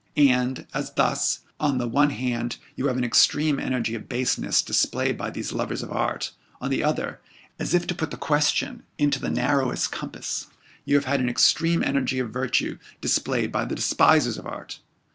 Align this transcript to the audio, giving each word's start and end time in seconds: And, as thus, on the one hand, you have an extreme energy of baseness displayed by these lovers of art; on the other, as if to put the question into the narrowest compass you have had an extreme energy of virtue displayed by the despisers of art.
And, 0.17 0.65
as 0.73 0.91
thus, 0.93 1.41
on 1.59 1.77
the 1.77 1.87
one 1.87 2.09
hand, 2.09 2.57
you 2.75 2.87
have 2.87 2.97
an 2.97 3.03
extreme 3.03 3.59
energy 3.59 3.93
of 3.93 4.09
baseness 4.09 4.63
displayed 4.63 5.15
by 5.15 5.29
these 5.29 5.53
lovers 5.53 5.83
of 5.83 5.91
art; 5.91 6.31
on 6.59 6.71
the 6.71 6.83
other, 6.83 7.21
as 7.59 7.75
if 7.75 7.85
to 7.85 7.93
put 7.93 8.09
the 8.09 8.17
question 8.17 8.81
into 8.97 9.19
the 9.19 9.29
narrowest 9.29 9.91
compass 9.91 10.47
you 10.85 10.95
have 10.95 11.05
had 11.05 11.19
an 11.19 11.29
extreme 11.29 11.83
energy 11.83 12.17
of 12.17 12.31
virtue 12.33 12.79
displayed 12.99 13.51
by 13.51 13.63
the 13.63 13.75
despisers 13.75 14.39
of 14.39 14.47
art. 14.47 14.79